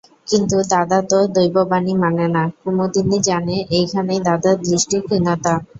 [0.27, 5.53] কিন্তু দাদা তো দৈববাণী মানে না, কুমুদিনী জানে এইখানেই দাদার দৃষ্টির ক্ষীণতা।